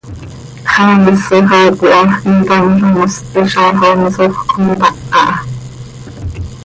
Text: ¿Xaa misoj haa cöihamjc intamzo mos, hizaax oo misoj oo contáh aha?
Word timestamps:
¿Xaa 0.71 0.93
misoj 1.03 1.45
haa 1.51 1.67
cöihamjc 1.81 2.23
intamzo 2.33 2.85
mos, 2.93 3.13
hizaax 3.39 3.77
oo 3.85 3.95
misoj 4.01 4.31
oo 4.37 4.45
contáh 4.51 4.95
aha? 5.19 5.35